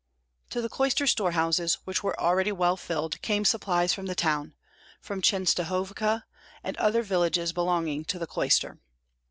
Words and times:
To 0.49 0.63
the 0.63 0.67
cloister 0.67 1.05
storehouses, 1.05 1.75
which 1.85 2.01
were 2.01 2.19
already 2.19 2.51
well 2.51 2.75
filled, 2.75 3.21
came 3.21 3.45
supplies 3.45 3.93
from 3.93 4.07
the 4.07 4.15
town, 4.15 4.55
from 4.99 5.21
Chenstohovka 5.21 6.23
and 6.63 6.75
other 6.77 7.03
villages 7.03 7.53
belonging 7.53 8.05
to 8.05 8.17
the 8.17 8.25
cloister. 8.25 8.79